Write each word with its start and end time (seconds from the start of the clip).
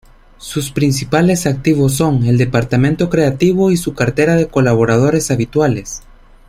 Sus 0.39 0.71
principales 0.71 1.45
activos 1.45 1.93
son, 1.93 2.25
el 2.25 2.39
departamento 2.39 3.07
creativo 3.07 3.69
y 3.69 3.77
su 3.77 3.93
cartera 3.93 4.33
de 4.35 4.47
colaboradores 4.47 5.29
habituales. 5.29 6.01